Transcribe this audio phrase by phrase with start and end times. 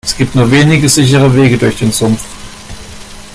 [0.03, 2.25] Es gibt nur wenige sichere Wege durch den Sumpf.